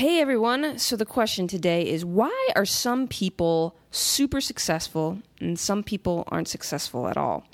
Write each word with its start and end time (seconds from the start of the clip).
Hey 0.00 0.18
everyone. 0.18 0.78
So 0.78 0.96
the 0.96 1.04
question 1.04 1.46
today 1.46 1.86
is 1.86 2.06
why 2.06 2.48
are 2.56 2.64
some 2.64 3.06
people 3.06 3.76
super 3.90 4.40
successful 4.40 5.18
and 5.40 5.58
some 5.58 5.82
people 5.82 6.24
aren't 6.28 6.48
successful 6.48 7.06
at 7.06 7.18
all? 7.18 7.44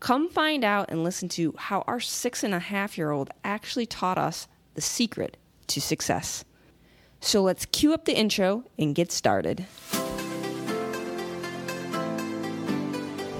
Come 0.00 0.30
find 0.30 0.64
out 0.64 0.90
and 0.90 1.04
listen 1.04 1.28
to 1.36 1.54
how 1.58 1.84
our 1.86 2.00
six 2.00 2.42
and 2.42 2.54
a 2.54 2.60
half 2.60 2.96
year 2.96 3.10
old 3.10 3.28
actually 3.44 3.84
taught 3.84 4.16
us 4.16 4.48
the 4.72 4.80
secret 4.80 5.36
to 5.66 5.82
success. 5.82 6.46
So 7.20 7.42
let's 7.42 7.66
cue 7.66 7.92
up 7.92 8.06
the 8.06 8.16
intro 8.16 8.64
and 8.78 8.94
get 8.94 9.12
started. 9.12 9.66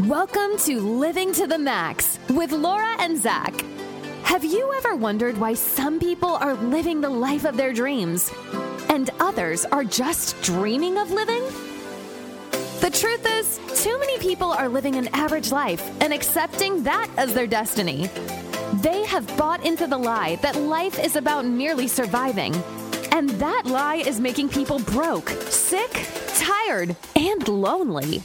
Welcome 0.01 0.59
to 0.59 0.79
Living 0.79 1.33
to 1.33 1.47
the 1.47 1.59
Max 1.59 2.19
with 2.29 2.53
Laura 2.53 2.97
and 2.99 3.17
Zach. 3.17 3.55
Have 4.27 4.45
you 4.45 4.73
ever 4.77 4.97
wondered 4.97 5.39
why 5.39 5.55
some 5.55 6.01
people 6.01 6.31
are 6.31 6.55
living 6.55 7.01
the 7.01 7.09
life 7.09 7.45
of 7.45 7.57
their 7.57 7.73
dreams 7.73 8.31
and 8.91 9.09
others 9.21 9.65
are 9.67 9.85
just 9.85 10.43
dreaming 10.43 10.99
of 10.99 11.13
living? 11.13 11.45
The 12.81 12.91
truth 12.93 13.25
is, 13.25 13.61
too 13.85 13.97
many 14.01 14.19
people 14.19 14.51
are 14.51 14.69
living 14.69 14.97
an 14.97 15.09
average 15.15 15.53
life 15.53 15.89
and 16.03 16.13
accepting 16.13 16.83
that 16.83 17.09
as 17.17 17.35
their 17.35 17.47
destiny. 17.47 18.11
They 18.83 19.05
have 19.05 19.25
bought 19.39 19.65
into 19.65 19.87
the 19.87 19.97
lie 19.97 20.35
that 20.43 20.57
life 20.57 20.99
is 20.99 21.15
about 21.15 21.47
merely 21.47 21.87
surviving. 21.87 22.53
And 23.13 23.31
that 23.31 23.63
lie 23.65 24.03
is 24.05 24.19
making 24.19 24.49
people 24.49 24.81
broke, 24.81 25.29
sick, 25.29 26.05
tired, 26.35 26.97
and 27.15 27.47
lonely. 27.47 28.23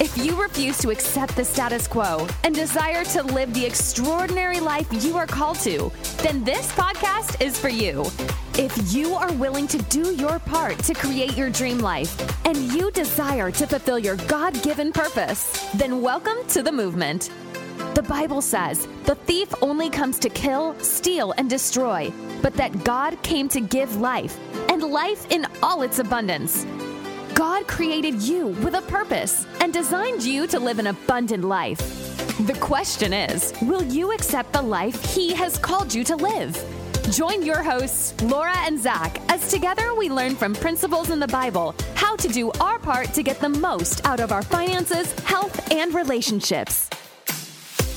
If 0.00 0.16
you 0.16 0.40
refuse 0.40 0.78
to 0.78 0.90
accept 0.90 1.36
the 1.36 1.44
status 1.44 1.86
quo 1.86 2.26
and 2.44 2.54
desire 2.54 3.04
to 3.04 3.22
live 3.22 3.52
the 3.54 3.64
extraordinary 3.64 4.58
life 4.58 4.86
you 4.90 5.16
are 5.16 5.26
called 5.26 5.58
to, 5.60 5.92
then 6.18 6.42
this 6.44 6.72
podcast 6.72 7.40
is 7.40 7.58
for 7.58 7.68
you. 7.68 8.04
If 8.58 8.92
you 8.92 9.14
are 9.14 9.32
willing 9.34 9.66
to 9.68 9.78
do 9.84 10.14
your 10.14 10.38
part 10.40 10.78
to 10.80 10.94
create 10.94 11.36
your 11.36 11.50
dream 11.50 11.78
life 11.78 12.16
and 12.46 12.56
you 12.72 12.90
desire 12.90 13.50
to 13.52 13.66
fulfill 13.66 13.98
your 13.98 14.16
God 14.28 14.60
given 14.62 14.92
purpose, 14.92 15.70
then 15.74 16.00
welcome 16.00 16.38
to 16.48 16.62
the 16.62 16.72
movement. 16.72 17.30
The 17.94 18.02
Bible 18.02 18.40
says 18.40 18.88
the 19.04 19.14
thief 19.14 19.52
only 19.62 19.90
comes 19.90 20.18
to 20.20 20.28
kill, 20.28 20.78
steal, 20.80 21.32
and 21.36 21.48
destroy, 21.48 22.12
but 22.40 22.54
that 22.54 22.84
God 22.84 23.22
came 23.22 23.48
to 23.50 23.60
give 23.60 23.96
life, 23.96 24.38
and 24.70 24.82
life 24.82 25.30
in 25.30 25.46
all 25.62 25.82
its 25.82 25.98
abundance. 25.98 26.66
God 27.34 27.66
created 27.66 28.22
you 28.22 28.48
with 28.48 28.74
a 28.74 28.82
purpose 28.82 29.46
and 29.60 29.72
designed 29.72 30.22
you 30.22 30.46
to 30.48 30.60
live 30.60 30.78
an 30.78 30.88
abundant 30.88 31.44
life. 31.44 31.78
The 32.46 32.54
question 32.54 33.12
is 33.12 33.52
will 33.62 33.82
you 33.82 34.12
accept 34.12 34.52
the 34.52 34.62
life 34.62 35.14
He 35.14 35.32
has 35.34 35.56
called 35.58 35.94
you 35.94 36.04
to 36.04 36.16
live? 36.16 36.56
Join 37.10 37.42
your 37.42 37.62
hosts, 37.62 38.20
Laura 38.22 38.56
and 38.58 38.78
Zach, 38.78 39.20
as 39.30 39.50
together 39.50 39.94
we 39.94 40.08
learn 40.08 40.36
from 40.36 40.54
principles 40.54 41.10
in 41.10 41.18
the 41.18 41.28
Bible 41.28 41.74
how 41.94 42.16
to 42.16 42.28
do 42.28 42.50
our 42.52 42.78
part 42.78 43.12
to 43.14 43.22
get 43.22 43.40
the 43.40 43.48
most 43.48 44.04
out 44.06 44.20
of 44.20 44.32
our 44.32 44.42
finances, 44.42 45.12
health, 45.20 45.72
and 45.72 45.94
relationships. 45.94 46.88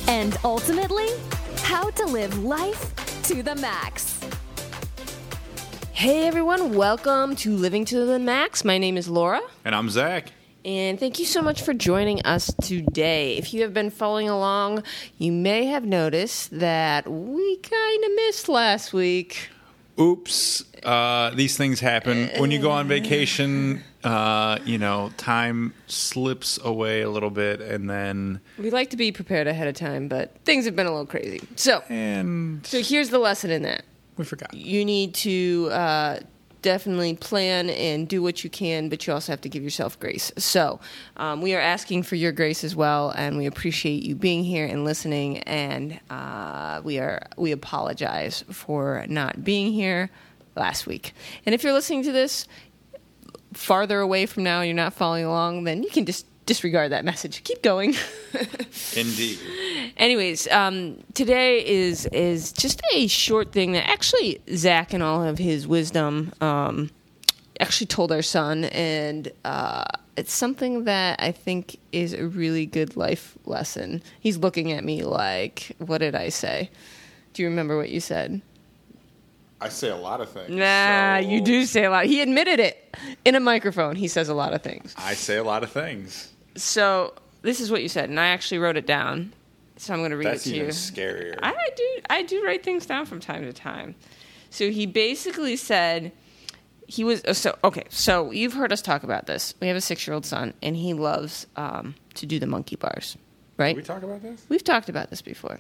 And 0.07 0.37
ultimately, 0.43 1.09
how 1.57 1.89
to 1.91 2.05
live 2.05 2.43
life 2.43 2.93
to 3.23 3.43
the 3.43 3.55
max. 3.55 4.19
Hey 5.95 6.27
everyone, 6.27 6.75
welcome 6.75 7.37
to 7.37 7.55
Living 7.55 7.85
to 7.85 8.05
the 8.05 8.19
Max. 8.19 8.65
My 8.65 8.77
name 8.77 8.97
is 8.97 9.07
Laura. 9.07 9.39
And 9.63 9.73
I'm 9.73 9.89
Zach. 9.89 10.29
And 10.65 10.99
thank 10.99 11.19
you 11.19 11.25
so 11.25 11.41
much 11.41 11.61
for 11.61 11.73
joining 11.73 12.21
us 12.23 12.53
today. 12.61 13.37
If 13.37 13.53
you 13.53 13.61
have 13.61 13.73
been 13.73 13.89
following 13.89 14.27
along, 14.27 14.83
you 15.19 15.31
may 15.31 15.67
have 15.67 15.85
noticed 15.85 16.59
that 16.59 17.09
we 17.09 17.55
kind 17.59 18.03
of 18.03 18.11
missed 18.13 18.49
last 18.49 18.91
week. 18.91 19.47
Oops. 19.97 20.65
Uh, 20.83 21.29
these 21.29 21.55
things 21.55 21.79
happen. 21.79 22.29
When 22.39 22.51
you 22.51 22.61
go 22.61 22.71
on 22.71 22.89
vacation, 22.89 23.81
uh, 24.03 24.59
you 24.65 24.77
know, 24.77 25.13
time 25.15 25.73
slips 25.87 26.59
away 26.61 27.03
a 27.03 27.09
little 27.09 27.29
bit 27.29 27.61
and 27.61 27.89
then. 27.89 28.41
We 28.57 28.69
like 28.69 28.89
to 28.89 28.97
be 28.97 29.13
prepared 29.13 29.47
ahead 29.47 29.69
of 29.69 29.75
time, 29.75 30.09
but 30.09 30.35
things 30.43 30.65
have 30.65 30.75
been 30.75 30.87
a 30.87 30.91
little 30.91 31.05
crazy. 31.05 31.39
So, 31.55 31.83
and 31.87 32.65
so 32.67 32.81
here's 32.81 33.11
the 33.11 33.19
lesson 33.19 33.49
in 33.49 33.61
that 33.61 33.85
we 34.17 34.25
forgot. 34.25 34.53
You 34.53 34.85
need 34.85 35.13
to 35.15 35.69
uh, 35.71 36.19
definitely 36.61 37.15
plan 37.15 37.69
and 37.69 38.07
do 38.07 38.23
what 38.23 38.43
you 38.43 38.49
can, 38.49 38.89
but 38.89 39.05
you 39.05 39.13
also 39.13 39.31
have 39.31 39.41
to 39.41 39.49
give 39.49 39.63
yourself 39.63 39.99
grace. 39.99 40.31
So 40.37 40.79
um, 41.15 41.41
we 41.41 41.53
are 41.53 41.59
asking 41.59 42.03
for 42.03 42.15
your 42.15 42.31
grace 42.31 42.63
as 42.63 42.75
well, 42.75 43.11
and 43.11 43.37
we 43.37 43.45
appreciate 43.45 44.03
you 44.03 44.15
being 44.15 44.43
here 44.43 44.65
and 44.65 44.83
listening. 44.83 45.39
And 45.39 45.99
uh, 46.09 46.81
we 46.83 46.97
are 46.97 47.27
we 47.37 47.51
apologize 47.51 48.43
for 48.49 49.05
not 49.07 49.43
being 49.43 49.73
here 49.73 50.09
last 50.55 50.87
week. 50.87 51.13
And 51.45 51.53
if 51.53 51.63
you're 51.63 51.73
listening 51.73 52.03
to 52.03 52.11
this 52.11 52.47
farther 53.53 53.99
away 53.99 54.25
from 54.25 54.43
now, 54.43 54.61
and 54.61 54.67
you're 54.67 54.75
not 54.75 54.93
following 54.93 55.25
along, 55.25 55.65
then 55.65 55.83
you 55.83 55.89
can 55.89 56.05
just 56.05 56.25
disregard 56.45 56.91
that 56.91 57.05
message. 57.05 57.43
Keep 57.43 57.61
going. 57.61 57.95
Indeed. 58.95 59.39
Anyways, 59.97 60.47
um, 60.49 60.97
today 61.13 61.65
is 61.65 62.05
is 62.07 62.51
just 62.51 62.81
a 62.93 63.07
short 63.07 63.51
thing 63.51 63.73
that 63.73 63.89
actually 63.89 64.39
Zach 64.53 64.93
and 64.93 65.01
all 65.01 65.23
of 65.23 65.37
his 65.37 65.67
wisdom 65.67 66.33
um, 66.41 66.89
actually 67.59 67.87
told 67.87 68.11
our 68.11 68.21
son, 68.21 68.65
and 68.65 69.31
uh, 69.43 69.85
it's 70.17 70.33
something 70.33 70.85
that 70.85 71.21
I 71.21 71.31
think 71.31 71.77
is 71.91 72.13
a 72.13 72.27
really 72.27 72.65
good 72.65 72.95
life 72.95 73.37
lesson. 73.45 74.03
He's 74.19 74.37
looking 74.37 74.71
at 74.71 74.83
me 74.83 75.03
like, 75.03 75.75
"What 75.79 75.99
did 75.99 76.15
I 76.15 76.29
say?" 76.29 76.69
Do 77.33 77.43
you 77.43 77.49
remember 77.49 77.75
what 77.75 77.89
you 77.89 77.99
said? 77.99 78.41
I 79.59 79.69
say 79.69 79.89
a 79.89 79.95
lot 79.95 80.21
of 80.21 80.29
things. 80.29 80.49
Nah, 80.49 81.19
so 81.19 81.27
you 81.27 81.41
do 81.41 81.65
say 81.65 81.85
a 81.85 81.89
lot. 81.89 82.05
He 82.05 82.21
admitted 82.21 82.59
it 82.59 82.95
in 83.23 83.35
a 83.35 83.39
microphone. 83.39 83.95
He 83.95 84.07
says 84.07 84.29
a 84.29 84.33
lot 84.33 84.53
of 84.53 84.61
things. 84.61 84.93
I 84.97 85.15
say 85.15 85.37
a 85.37 85.43
lot 85.43 85.63
of 85.63 85.71
things. 85.71 86.31
So 86.55 87.13
this 87.41 87.59
is 87.59 87.71
what 87.71 87.81
you 87.83 87.89
said, 87.89 88.09
and 88.09 88.19
I 88.19 88.27
actually 88.27 88.59
wrote 88.59 88.77
it 88.77 88.87
down. 88.87 89.33
So 89.77 89.93
I'm 89.93 89.99
going 89.99 90.11
to 90.11 90.17
read 90.17 90.27
That's 90.27 90.47
it 90.47 90.51
to 90.51 90.55
even 90.55 90.67
you. 90.67 90.71
Scarier. 90.71 91.37
I 91.43 91.53
do. 91.75 91.97
I 92.09 92.23
do 92.23 92.43
write 92.45 92.63
things 92.63 92.85
down 92.85 93.05
from 93.05 93.19
time 93.19 93.43
to 93.43 93.53
time. 93.53 93.95
So 94.49 94.71
he 94.71 94.85
basically 94.85 95.57
said 95.57 96.13
he 96.87 97.03
was 97.03 97.23
uh, 97.25 97.33
so 97.33 97.57
okay. 97.63 97.83
So 97.89 98.31
you've 98.31 98.53
heard 98.53 98.71
us 98.71 98.81
talk 98.81 99.03
about 99.03 99.25
this. 99.25 99.53
We 99.59 99.67
have 99.67 99.75
a 99.75 99.81
six-year-old 99.81 100.25
son, 100.25 100.53
and 100.63 100.77
he 100.77 100.93
loves 100.93 101.45
um, 101.55 101.95
to 102.13 102.25
do 102.25 102.39
the 102.39 102.47
monkey 102.47 102.77
bars. 102.77 103.17
Right? 103.57 103.75
Did 103.75 103.83
we 103.83 103.83
talk 103.83 104.03
about 104.03 104.21
this? 104.21 104.45
We've 104.49 104.63
talked 104.63 104.89
about 104.89 105.09
this 105.09 105.21
before. 105.21 105.59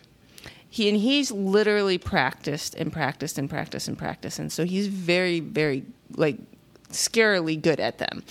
He 0.69 0.89
and 0.89 0.97
he's 0.97 1.31
literally 1.31 1.97
practiced 1.97 2.75
and 2.75 2.91
practiced 2.91 3.37
and 3.37 3.49
practiced 3.49 3.87
and 3.87 3.97
practiced, 3.97 4.39
and 4.39 4.51
so 4.51 4.65
he's 4.65 4.87
very, 4.87 5.39
very 5.39 5.83
like 6.15 6.37
scarily 6.89 7.61
good 7.61 7.79
at 7.79 7.97
them. 7.97 8.23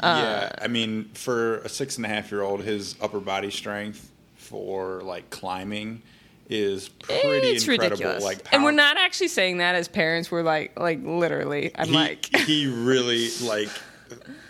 Uh, 0.00 0.20
yeah, 0.22 0.52
I 0.64 0.68
mean, 0.68 1.10
for 1.14 1.58
a 1.58 1.68
six 1.68 1.96
and 1.96 2.06
a 2.06 2.08
half 2.08 2.30
year 2.30 2.42
old, 2.42 2.62
his 2.62 2.96
upper 3.00 3.20
body 3.20 3.50
strength 3.50 4.10
for 4.36 5.02
like 5.02 5.30
climbing 5.30 6.02
is 6.48 6.88
pretty 6.88 7.20
it's 7.22 7.66
incredible. 7.66 7.90
Ridiculous. 7.90 8.24
Like, 8.24 8.52
and 8.52 8.64
we're 8.64 8.72
not 8.72 8.96
actually 8.96 9.28
saying 9.28 9.58
that 9.58 9.76
as 9.76 9.88
parents. 9.88 10.30
We're 10.30 10.42
like, 10.42 10.78
like 10.78 11.00
literally. 11.02 11.70
I'm 11.76 11.88
he, 11.88 11.94
like, 11.94 12.36
he 12.36 12.66
really 12.66 13.28
like 13.42 13.68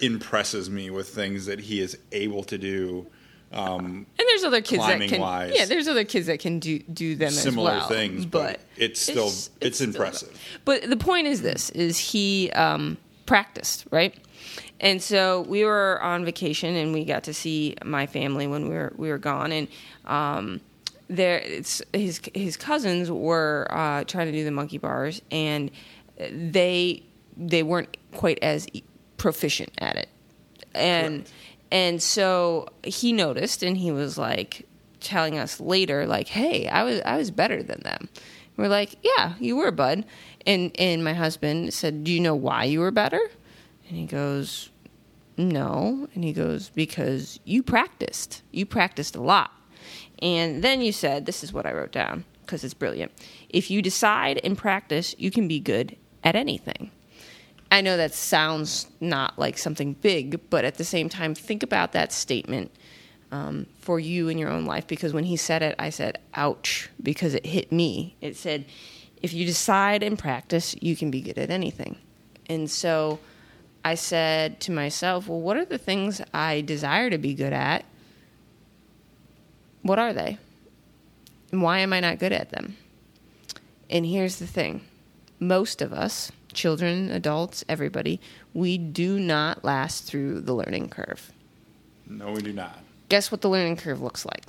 impresses 0.00 0.70
me 0.70 0.90
with 0.90 1.08
things 1.10 1.46
that 1.46 1.60
he 1.60 1.80
is 1.80 1.98
able 2.12 2.42
to 2.44 2.56
do. 2.56 3.06
Um, 3.52 4.06
and 4.16 4.28
there's 4.28 4.44
other 4.44 4.60
kids 4.60 4.86
that 4.86 5.00
can, 5.00 5.20
wise, 5.20 5.52
yeah, 5.56 5.64
there's 5.64 5.88
other 5.88 6.04
kids 6.04 6.28
that 6.28 6.38
can 6.38 6.60
do 6.60 6.78
do 6.78 7.16
them 7.16 7.32
similar 7.32 7.72
as 7.72 7.80
well, 7.80 7.88
things, 7.88 8.24
but, 8.24 8.52
but 8.52 8.60
it's 8.76 9.00
still 9.00 9.26
it's, 9.26 9.50
it's, 9.60 9.80
it's 9.80 9.80
impressive. 9.80 10.28
Still, 10.28 10.60
but 10.64 10.88
the 10.88 10.96
point 10.96 11.26
is 11.26 11.42
this: 11.42 11.68
is 11.70 11.98
he 11.98 12.52
um, 12.52 12.96
practiced 13.26 13.86
right? 13.90 14.14
And 14.80 15.02
so 15.02 15.42
we 15.42 15.64
were 15.64 16.00
on 16.02 16.24
vacation, 16.24 16.74
and 16.74 16.92
we 16.94 17.04
got 17.04 17.24
to 17.24 17.34
see 17.34 17.76
my 17.84 18.06
family 18.06 18.46
when 18.46 18.68
we 18.68 18.74
were 18.74 18.92
we 18.96 19.10
were 19.10 19.18
gone, 19.18 19.52
and 19.52 19.68
um, 20.06 20.60
there 21.08 21.38
it's 21.38 21.82
his 21.92 22.20
his 22.34 22.56
cousins 22.56 23.10
were 23.10 23.66
uh, 23.70 24.04
trying 24.04 24.26
to 24.26 24.32
do 24.32 24.42
the 24.42 24.50
monkey 24.50 24.78
bars, 24.78 25.20
and 25.30 25.70
they 26.30 27.02
they 27.36 27.62
weren't 27.62 27.94
quite 28.14 28.38
as 28.40 28.66
proficient 29.18 29.70
at 29.78 29.96
it, 29.96 30.08
and 30.74 31.18
right. 31.18 31.32
and 31.70 32.02
so 32.02 32.66
he 32.82 33.12
noticed, 33.12 33.62
and 33.62 33.76
he 33.76 33.92
was 33.92 34.16
like 34.16 34.66
telling 35.00 35.36
us 35.36 35.60
later, 35.60 36.06
like, 36.06 36.28
"Hey, 36.28 36.68
I 36.68 36.84
was 36.84 37.02
I 37.04 37.18
was 37.18 37.30
better 37.30 37.62
than 37.62 37.82
them." 37.82 38.08
We're 38.56 38.68
like, 38.68 38.96
"Yeah, 39.02 39.34
you 39.38 39.56
were, 39.56 39.70
bud." 39.70 40.06
And 40.46 40.74
and 40.78 41.04
my 41.04 41.12
husband 41.12 41.74
said, 41.74 42.02
"Do 42.02 42.10
you 42.10 42.20
know 42.20 42.34
why 42.34 42.64
you 42.64 42.80
were 42.80 42.90
better?" 42.90 43.20
And 43.90 43.98
he 43.98 44.06
goes, 44.06 44.70
No. 45.36 46.08
And 46.14 46.24
he 46.24 46.32
goes, 46.32 46.70
Because 46.70 47.40
you 47.44 47.62
practiced. 47.62 48.42
You 48.52 48.64
practiced 48.64 49.16
a 49.16 49.20
lot. 49.20 49.50
And 50.22 50.62
then 50.62 50.80
you 50.80 50.92
said, 50.92 51.26
This 51.26 51.44
is 51.44 51.52
what 51.52 51.66
I 51.66 51.72
wrote 51.72 51.92
down 51.92 52.24
because 52.50 52.64
it's 52.64 52.74
brilliant. 52.74 53.12
If 53.48 53.70
you 53.70 53.80
decide 53.80 54.40
and 54.42 54.56
practice, 54.58 55.14
you 55.18 55.30
can 55.30 55.46
be 55.46 55.60
good 55.60 55.96
at 56.24 56.34
anything. 56.34 56.90
I 57.70 57.80
know 57.80 57.96
that 57.96 58.12
sounds 58.12 58.88
not 59.00 59.38
like 59.38 59.56
something 59.56 59.92
big, 59.94 60.40
but 60.50 60.64
at 60.64 60.74
the 60.74 60.84
same 60.84 61.08
time, 61.08 61.34
think 61.34 61.62
about 61.62 61.92
that 61.92 62.12
statement 62.12 62.72
um, 63.30 63.66
for 63.78 64.00
you 64.00 64.28
in 64.28 64.36
your 64.36 64.50
own 64.50 64.64
life 64.64 64.88
because 64.88 65.12
when 65.12 65.22
he 65.24 65.36
said 65.36 65.62
it, 65.62 65.76
I 65.78 65.90
said, 65.90 66.18
ouch, 66.34 66.90
because 67.00 67.34
it 67.34 67.46
hit 67.46 67.70
me. 67.70 68.16
It 68.20 68.36
said, 68.36 68.64
if 69.22 69.32
you 69.32 69.46
decide 69.46 70.02
and 70.02 70.18
practice, 70.18 70.74
you 70.80 70.96
can 70.96 71.10
be 71.12 71.20
good 71.20 71.38
at 71.38 71.50
anything 71.50 71.98
And 72.48 72.68
so 72.68 73.20
I 73.84 73.94
said 73.94 74.60
to 74.60 74.72
myself, 74.72 75.28
well, 75.28 75.40
what 75.40 75.56
are 75.56 75.64
the 75.64 75.78
things 75.78 76.20
I 76.34 76.60
desire 76.60 77.10
to 77.10 77.18
be 77.18 77.34
good 77.34 77.52
at? 77.52 77.84
What 79.82 79.98
are 79.98 80.12
they? 80.12 80.38
And 81.50 81.62
why 81.62 81.78
am 81.78 81.92
I 81.92 82.00
not 82.00 82.18
good 82.18 82.32
at 82.32 82.50
them? 82.50 82.76
And 83.88 84.06
here's 84.06 84.36
the 84.36 84.46
thing 84.46 84.82
most 85.38 85.80
of 85.80 85.92
us, 85.92 86.30
children, 86.52 87.10
adults, 87.10 87.64
everybody, 87.68 88.20
we 88.54 88.76
do 88.78 89.18
not 89.18 89.64
last 89.64 90.04
through 90.04 90.42
the 90.42 90.54
learning 90.54 90.90
curve. 90.90 91.32
No, 92.06 92.32
we 92.32 92.42
do 92.42 92.52
not. 92.52 92.78
Guess 93.08 93.30
what 93.32 93.40
the 93.40 93.48
learning 93.48 93.76
curve 93.76 94.00
looks 94.02 94.24
like? 94.24 94.44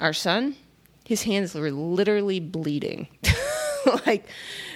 Our 0.00 0.12
son, 0.12 0.56
his 1.04 1.22
hands 1.22 1.54
were 1.54 1.70
literally 1.70 2.40
bleeding. 2.40 3.08
like 4.06 4.26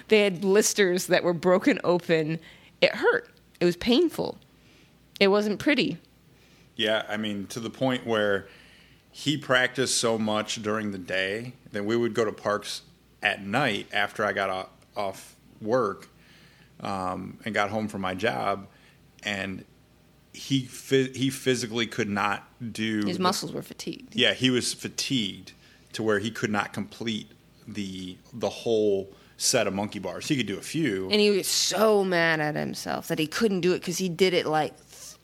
they 0.08 0.20
had 0.20 0.40
blisters 0.40 1.06
that 1.06 1.24
were 1.24 1.34
broken 1.34 1.80
open. 1.84 2.38
It 2.80 2.94
hurt. 2.94 3.28
It 3.60 3.64
was 3.64 3.76
painful. 3.76 4.38
It 5.20 5.28
wasn't 5.28 5.58
pretty. 5.58 5.98
Yeah, 6.76 7.04
I 7.08 7.16
mean, 7.16 7.46
to 7.48 7.60
the 7.60 7.70
point 7.70 8.06
where 8.06 8.46
he 9.10 9.36
practiced 9.36 9.98
so 9.98 10.16
much 10.18 10.62
during 10.62 10.92
the 10.92 10.98
day 10.98 11.54
that 11.72 11.84
we 11.84 11.96
would 11.96 12.14
go 12.14 12.24
to 12.24 12.32
parks 12.32 12.82
at 13.22 13.44
night 13.44 13.88
after 13.92 14.24
I 14.24 14.32
got 14.32 14.70
off, 14.96 15.34
work 15.60 16.08
um, 16.80 17.38
and 17.44 17.52
got 17.52 17.70
home 17.70 17.88
from 17.88 18.00
my 18.00 18.14
job, 18.14 18.68
and 19.24 19.64
he 20.32 20.60
he 20.60 21.30
physically 21.30 21.86
could 21.88 22.08
not 22.08 22.46
do. 22.72 23.02
His 23.04 23.16
the- 23.16 23.22
muscles 23.22 23.52
were 23.52 23.62
fatigued. 23.62 24.14
yeah, 24.14 24.34
he 24.34 24.50
was 24.50 24.72
fatigued 24.72 25.52
to 25.94 26.02
where 26.04 26.20
he 26.20 26.30
could 26.30 26.50
not 26.50 26.72
complete 26.72 27.26
the 27.66 28.16
the 28.32 28.48
whole 28.48 29.12
set 29.38 29.66
of 29.66 29.72
monkey 29.72 30.00
bars. 30.00 30.28
He 30.28 30.36
could 30.36 30.46
do 30.46 30.58
a 30.58 30.62
few. 30.62 31.08
And 31.10 31.20
he 31.20 31.30
was 31.30 31.46
so 31.46 32.04
mad 32.04 32.40
at 32.40 32.56
himself 32.56 33.08
that 33.08 33.18
he 33.18 33.26
couldn't 33.26 33.60
do 33.60 33.72
it 33.72 33.78
because 33.78 33.96
he 33.96 34.08
did 34.10 34.34
it 34.34 34.44
like 34.46 34.74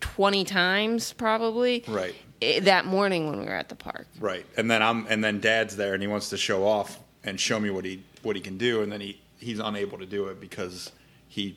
20 0.00 0.44
times 0.44 1.12
probably 1.12 1.84
Right. 1.86 2.14
Eh, 2.40 2.60
that 2.60 2.86
morning 2.86 3.28
when 3.28 3.40
we 3.40 3.44
were 3.44 3.54
at 3.54 3.68
the 3.68 3.74
park. 3.74 4.06
Right, 4.18 4.46
and 4.56 4.70
then 4.70 4.82
I'm 4.82 5.06
and 5.08 5.22
then 5.22 5.40
Dad's 5.40 5.76
there, 5.76 5.94
and 5.94 6.02
he 6.02 6.06
wants 6.08 6.30
to 6.30 6.36
show 6.36 6.66
off 6.66 6.98
and 7.22 7.38
show 7.38 7.58
me 7.60 7.70
what 7.70 7.84
he 7.84 8.02
what 8.22 8.36
he 8.36 8.42
can 8.42 8.58
do, 8.58 8.82
and 8.82 8.90
then 8.90 9.00
he 9.00 9.20
he's 9.38 9.60
unable 9.60 9.98
to 9.98 10.06
do 10.06 10.26
it 10.26 10.40
because 10.40 10.92
he 11.28 11.56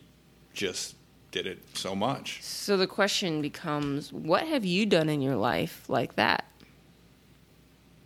just 0.54 0.96
did 1.32 1.46
it 1.48 1.60
so 1.74 1.96
much. 1.96 2.42
So 2.44 2.78
the 2.78 2.88
question 2.88 3.42
becomes 3.42 4.14
what 4.14 4.48
have 4.48 4.66
you 4.66 4.86
done 4.86 5.10
in 5.10 5.22
your 5.22 5.36
life 5.36 5.84
like 5.90 6.16
that? 6.16 6.46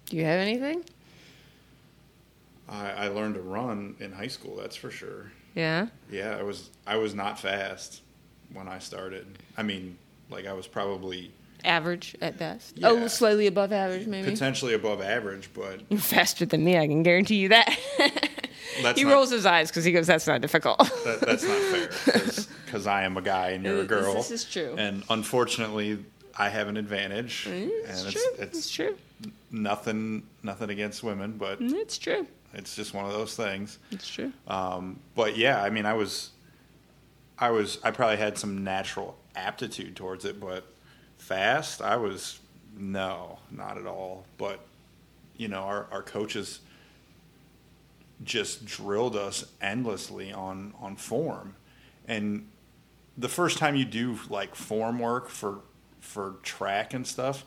Do 0.05 0.17
you 0.17 0.23
have 0.25 0.39
anything? 0.39 0.83
I, 2.71 2.91
I 2.91 3.07
learned 3.09 3.35
to 3.35 3.41
run 3.41 3.95
in 3.99 4.11
high 4.13 4.27
school, 4.27 4.55
that's 4.55 4.75
for 4.75 4.89
sure. 4.89 5.31
Yeah. 5.55 5.87
Yeah, 6.09 6.37
I 6.37 6.43
was 6.43 6.69
I 6.87 6.95
was 6.95 7.13
not 7.13 7.39
fast 7.39 8.01
when 8.53 8.67
I 8.67 8.79
started. 8.79 9.37
I 9.57 9.63
mean, 9.63 9.97
like 10.29 10.45
I 10.47 10.53
was 10.53 10.67
probably 10.67 11.31
Average 11.63 12.15
at 12.21 12.39
best. 12.39 12.77
Yeah. 12.77 12.89
Oh, 12.89 13.07
slightly 13.07 13.45
above 13.45 13.71
average 13.71 14.07
maybe. 14.07 14.31
potentially 14.31 14.73
above 14.73 15.01
average, 15.01 15.51
but 15.53 15.81
You're 15.89 15.99
faster 15.99 16.45
than 16.45 16.63
me, 16.63 16.77
I 16.77 16.87
can 16.87 17.03
guarantee 17.03 17.35
you 17.35 17.49
that. 17.49 17.69
he 18.75 18.81
not, 18.83 18.97
rolls 19.03 19.29
his 19.29 19.45
eyes 19.45 19.69
because 19.69 19.83
he 19.83 19.91
goes, 19.91 20.07
"That's 20.07 20.25
not 20.25 20.41
difficult." 20.41 20.79
that, 20.79 21.19
that's 21.21 21.43
not 21.43 21.59
fair 21.59 21.89
because 22.65 22.87
I 22.87 23.03
am 23.03 23.15
a 23.17 23.21
guy 23.21 23.49
and 23.51 23.63
you're 23.63 23.81
a 23.81 23.85
girl. 23.85 24.15
this 24.15 24.31
is 24.31 24.43
true. 24.43 24.73
And 24.77 25.03
unfortunately, 25.09 26.03
I 26.35 26.49
have 26.49 26.67
an 26.67 26.77
advantage. 26.77 27.45
it's 27.47 28.03
and 28.03 28.11
true. 28.11 28.21
it's, 28.39 28.57
It's 28.57 28.71
true. 28.71 28.97
nothing 29.51 30.23
nothing 30.41 30.69
against 30.71 31.03
women, 31.03 31.33
but 31.37 31.57
It's 31.61 31.97
true. 31.99 32.25
It's 32.53 32.75
just 32.75 32.93
one 32.93 33.05
of 33.05 33.11
those 33.11 33.35
things. 33.35 33.79
It's 33.91 34.07
true. 34.07 34.31
Um, 34.47 34.99
but 35.15 35.37
yeah, 35.37 35.61
I 35.61 35.69
mean, 35.69 35.85
I 35.85 35.93
was, 35.93 36.31
I 37.39 37.51
was, 37.51 37.79
I 37.83 37.91
probably 37.91 38.17
had 38.17 38.37
some 38.37 38.63
natural 38.63 39.17
aptitude 39.35 39.95
towards 39.95 40.25
it, 40.25 40.39
but 40.39 40.65
fast, 41.17 41.81
I 41.81 41.95
was 41.95 42.39
no, 42.77 43.39
not 43.49 43.77
at 43.77 43.85
all. 43.85 44.25
But 44.37 44.59
you 45.37 45.47
know, 45.47 45.61
our 45.61 45.87
our 45.91 46.03
coaches 46.03 46.59
just 48.23 48.65
drilled 48.65 49.15
us 49.15 49.45
endlessly 49.61 50.31
on 50.31 50.73
on 50.79 50.95
form, 50.95 51.55
and 52.07 52.47
the 53.17 53.29
first 53.29 53.57
time 53.57 53.75
you 53.75 53.85
do 53.85 54.17
like 54.29 54.55
form 54.55 54.99
work 54.99 55.29
for 55.29 55.59
for 55.99 56.35
track 56.43 56.93
and 56.93 57.05
stuff 57.05 57.45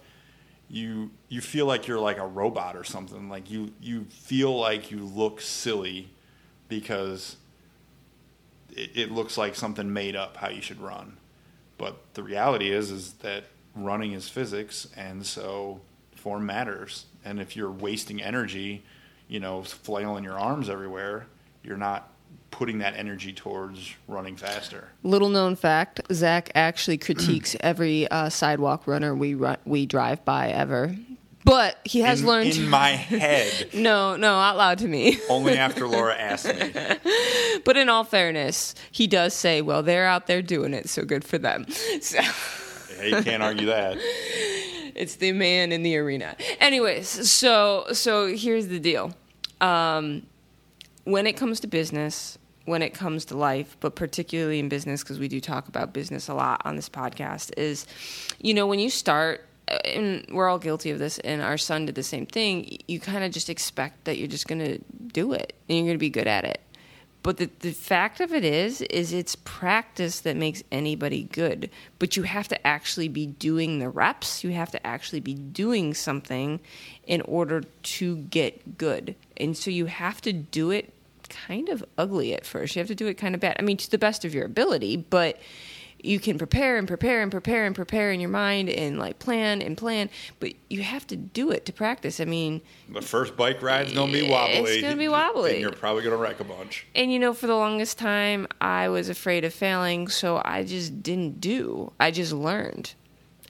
you 0.75 1.11
you 1.29 1.41
feel 1.41 1.67
like 1.67 1.87
you're 1.87 2.01
like 2.01 2.19
a 2.19 2.27
robot 2.27 2.77
or 2.77 2.85
something. 2.85 3.29
Like 3.29 3.51
you 3.51 3.73
you 3.81 4.05
feel 4.05 4.59
like 4.59 4.91
you 4.91 4.99
look 4.99 5.41
silly 5.41 6.11
because 6.69 7.37
it, 8.71 8.91
it 8.95 9.11
looks 9.13 9.39
like 9.39 9.55
something 9.55 9.93
made 9.93 10.17
up 10.17 10.37
how 10.37 10.49
you 10.49 10.61
should 10.61 10.81
run. 10.81 11.17
But 11.79 12.15
the 12.15 12.23
reality 12.23 12.71
is 12.71 12.91
is 12.91 13.15
that 13.15 13.45
running 13.75 14.13
is 14.13 14.29
physics 14.29 14.89
and 14.97 15.25
so 15.25 15.81
form 16.15 16.47
matters. 16.47 17.07
And 17.25 17.41
if 17.41 17.57
you're 17.57 17.71
wasting 17.71 18.23
energy 18.23 18.85
you 19.29 19.41
know 19.41 19.63
flailing 19.63 20.25
your 20.25 20.39
arms 20.39 20.69
everywhere 20.69 21.27
you're 21.63 21.77
not 21.77 22.11
putting 22.55 22.79
that 22.79 22.95
energy 22.97 23.33
towards 23.33 23.95
running 24.07 24.37
faster 24.37 24.89
Little 25.03 25.29
known 25.29 25.57
fact: 25.57 26.01
Zach 26.13 26.51
actually 26.55 26.99
critiques 26.99 27.57
every 27.61 28.07
uh, 28.09 28.29
sidewalk 28.31 28.87
runner 28.87 29.13
we 29.15 29.35
run, 29.35 29.57
we 29.65 29.87
drive 29.87 30.25
by 30.25 30.51
ever. 30.51 30.95
But 31.45 31.77
he 31.85 32.01
has 32.01 32.21
in, 32.23 32.27
learned. 32.29 32.57
in 32.57 32.69
my 32.71 32.89
head 32.91 33.71
no, 33.75 34.15
no, 34.17 34.35
out 34.39 34.57
loud 34.57 34.79
to 34.79 34.89
me. 34.89 35.19
only 35.29 35.59
after 35.59 35.87
Laura 35.89 36.15
asked 36.17 36.47
me. 36.47 36.73
But 37.65 37.77
in 37.77 37.89
all 37.89 38.05
fairness, 38.05 38.75
he 38.93 39.07
does 39.07 39.35
say, 39.35 39.61
"Well, 39.61 39.83
they're 39.83 40.07
out 40.07 40.27
there 40.27 40.41
doing 40.43 40.75
it, 40.75 40.89
so 40.89 41.05
good 41.05 41.25
for 41.25 41.39
them." 41.39 41.67
So 42.01 42.21
Hey, 43.01 43.11
you 43.11 43.23
can't 43.23 43.43
argue 43.43 43.67
that. 43.67 43.99
it's 44.95 45.17
the 45.17 45.33
man 45.33 45.73
in 45.73 45.83
the 45.83 45.97
arena. 45.99 46.37
Anyways, 46.61 47.09
so 47.31 47.87
so 47.93 48.29
here's 48.29 48.69
the 48.69 48.79
deal. 48.79 49.13
Um, 49.61 50.23
when 51.05 51.27
it 51.27 51.35
comes 51.37 51.61
to 51.61 51.67
business, 51.67 52.39
when 52.65 52.83
it 52.83 52.95
comes 52.95 53.25
to 53.27 53.37
life, 53.37 53.77
but 53.81 53.95
particularly 53.95 54.59
in 54.59 54.69
business, 54.69 55.03
because 55.03 55.19
we 55.19 55.29
do 55.29 55.41
talk 55.41 55.69
about 55.69 55.93
business 55.93 56.29
a 56.29 56.35
lot 56.35 56.63
on 56.65 56.77
this 56.77 56.89
podcast, 56.89 57.53
is 57.57 57.87
you 58.41 58.55
know 58.55 58.67
when 58.67 58.79
you 58.79 58.91
start. 58.91 59.47
uh, 59.69 59.79
And 59.85 60.27
we're 60.31 60.49
all 60.49 60.59
guilty 60.59 60.91
of 60.91 60.99
this, 60.99 61.19
and 61.21 61.41
our 61.43 61.57
son 61.59 61.87
did 61.87 61.95
the 61.95 62.03
same 62.03 62.27
thing. 62.27 62.79
You 62.87 63.01
kind 63.01 63.25
of 63.25 63.33
just 63.33 63.49
expect 63.49 64.05
that 64.05 64.19
you're 64.19 64.29
just 64.29 64.47
going 64.47 64.59
to 64.61 64.79
do 65.13 65.33
it 65.33 65.55
and 65.69 65.79
you're 65.79 65.87
going 65.87 65.95
to 65.97 65.99
be 65.99 66.11
good 66.11 66.27
at 66.27 66.45
it. 66.45 66.61
But 67.23 67.39
the, 67.39 67.49
the 67.61 67.73
fact 67.73 68.21
of 68.21 68.35
it 68.35 68.45
is, 68.45 68.83
is 68.83 69.15
it's 69.15 69.35
practice 69.35 70.21
that 70.21 70.37
makes 70.37 70.63
anybody 70.71 71.23
good. 71.23 71.71
But 71.99 72.17
you 72.19 72.25
have 72.25 72.49
to 72.49 72.67
actually 72.67 73.09
be 73.09 73.25
doing 73.25 73.79
the 73.79 73.89
reps. 73.89 74.45
You 74.45 74.51
have 74.51 74.71
to 74.73 74.87
actually 74.87 75.21
be 75.21 75.33
doing 75.33 75.95
something 75.95 76.61
in 77.07 77.23
order 77.23 77.63
to 77.63 78.17
get 78.17 78.77
good. 78.77 79.17
And 79.39 79.57
so 79.57 79.71
you 79.71 79.87
have 79.87 80.21
to 80.21 80.35
do 80.35 80.71
it 80.71 80.93
kind 81.29 81.69
of 81.69 81.85
ugly 81.99 82.35
at 82.35 82.45
first. 82.47 82.77
You 82.77 82.81
have 82.81 82.89
to 82.89 82.95
do 82.95 83.07
it 83.07 83.15
kind 83.15 83.35
of 83.35 83.41
bad. 83.41 83.57
I 83.59 83.63
mean, 83.63 83.77
to 83.79 83.91
the 83.91 83.99
best 83.99 84.25
of 84.25 84.35
your 84.35 84.45
ability, 84.45 84.97
but 84.97 85.39
you 86.03 86.21
can 86.21 86.37
prepare 86.37 86.77
and 86.77 86.87
prepare 86.87 87.23
and 87.23 87.31
prepare 87.31 87.65
and 87.65 87.75
prepare 87.75 88.13
in 88.13 88.21
your 88.21 88.29
mind 88.29 88.69
and 88.69 88.99
like 88.99 89.19
plan 89.19 89.63
and 89.63 89.75
plan, 89.75 90.11
but 90.39 90.53
you 90.69 90.83
have 90.83 91.07
to 91.07 91.17
do 91.17 91.51
it 91.51 91.65
to 91.65 91.73
practice. 91.73 92.21
I 92.21 92.27
mean, 92.27 92.61
The 92.91 93.01
first 93.01 93.39
bike 93.39 93.63
ride's 93.63 93.95
gonna 93.95 94.13
be 94.13 94.29
wobbly. 94.29 94.57
It's 94.59 94.83
gonna 94.83 94.97
be 94.97 95.09
wobbly. 95.09 95.53
and 95.53 95.61
you're 95.63 95.73
probably 95.73 96.03
gonna 96.03 96.19
wreck 96.19 96.41
a 96.41 96.45
bunch. 96.45 96.87
and 96.95 97.11
you 97.11 97.19
know, 97.19 97.33
for 97.33 97.47
the 97.47 97.57
longest 97.57 97.97
time, 97.99 98.47
I 98.61 98.91
was 98.91 99.09
afraid 99.09 99.45
of 99.47 99.55
failing, 99.55 100.09
so 100.09 100.43
I 100.45 100.65
just 100.65 101.03
didn't 101.03 101.41
do. 101.41 101.91
I 101.99 102.11
just 102.11 102.33
learned. 102.35 102.93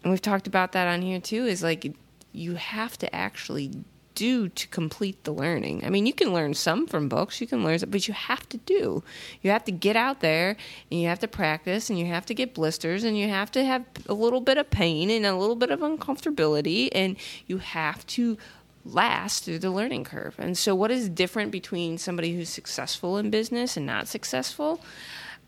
And 0.04 0.12
we've 0.12 0.23
talked 0.23 0.47
about 0.47 0.71
that 0.73 0.87
on 0.87 1.02
here 1.02 1.19
too 1.21 1.47
is 1.47 1.61
like 1.62 1.93
you 2.31 2.54
have 2.54 2.97
to 2.99 3.12
actually 3.12 3.73
do 4.14 4.49
to 4.49 4.68
complete 4.68 5.25
the 5.25 5.33
learning. 5.33 5.85
I 5.85 5.90
mean, 5.90 6.06
you 6.06 6.12
can 6.12 6.33
learn 6.33 6.54
some 6.54 6.87
from 6.87 7.09
books, 7.09 7.40
you 7.40 7.47
can 7.47 7.64
learn 7.64 7.78
some, 7.78 7.90
but 7.90 8.06
you 8.09 8.14
have 8.14 8.49
to 8.50 8.59
do. 8.59 9.02
You 9.42 9.50
have 9.50 9.64
to 9.64 9.73
get 9.73 9.97
out 9.97 10.21
there 10.21 10.56
and 10.90 11.00
you 11.00 11.09
have 11.09 11.18
to 11.21 11.28
practice 11.28 11.90
and 11.90 11.99
you 11.99 12.06
have 12.06 12.26
to 12.26 12.35
get 12.35 12.54
blisters 12.54 13.04
and 13.04 13.18
you 13.18 13.28
have 13.28 13.50
to 13.52 13.64
have 13.64 13.85
a 14.09 14.14
little 14.14 14.40
bit 14.40 14.59
of 14.59 14.71
pain 14.71 15.11
and 15.11 15.26
a 15.26 15.37
little 15.37 15.56
bit 15.56 15.71
of 15.71 15.80
uncomfortability 15.80 16.88
and 16.92 17.16
you 17.47 17.59
have 17.59 18.06
to 18.06 18.38
last 18.85 19.44
through 19.44 19.59
the 19.59 19.71
learning 19.71 20.04
curve. 20.04 20.35
And 20.38 20.56
so, 20.56 20.75
what 20.75 20.90
is 20.90 21.09
different 21.09 21.50
between 21.50 21.99
somebody 21.99 22.35
who's 22.35 22.49
successful 22.49 23.18
in 23.18 23.30
business 23.30 23.76
and 23.76 23.87
not 23.87 24.09
successful? 24.09 24.80